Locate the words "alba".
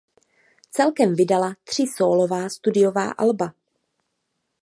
3.11-3.53